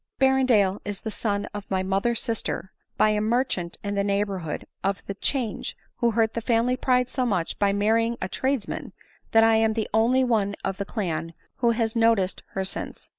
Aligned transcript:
Berrendale 0.17 0.81
is 0.83 1.01
the 1.01 1.11
son 1.11 1.45
of 1.53 1.69
my 1.69 1.83
mother's 1.83 2.19
sister, 2.19 2.71
by 2.97 3.09
a 3.09 3.21
merchant 3.21 3.77
in 3.83 3.93
the 3.93 4.03
neighborhood 4.03 4.65
of 4.83 5.05
the 5.05 5.13
'Change, 5.13 5.77
who 5.97 6.09
hurt 6.09 6.33
die 6.33 6.41
family 6.41 6.75
pride 6.75 7.07
so 7.07 7.23
much 7.23 7.59
by 7.59 7.71
marrying 7.71 8.17
a 8.19 8.27
tradesman, 8.27 8.93
that 9.31 9.43
I 9.43 9.57
am 9.57 9.73
the 9.73 9.87
only 9.93 10.23
one 10.23 10.55
of 10.65 10.77
the 10.77 10.85
clan 10.85 11.35
who 11.57 11.69
has 11.77 11.95
noticed 11.95 12.41
her 12.53 12.65
since. 12.65 13.09